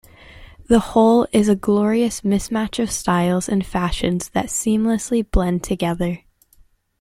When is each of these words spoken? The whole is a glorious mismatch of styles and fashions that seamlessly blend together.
The 0.65 0.79
whole 0.79 1.27
is 1.31 1.47
a 1.47 1.55
glorious 1.55 2.21
mismatch 2.21 2.81
of 2.81 2.89
styles 2.89 3.47
and 3.47 3.63
fashions 3.63 4.29
that 4.29 4.47
seamlessly 4.47 5.23
blend 5.29 5.63
together. 5.63 6.23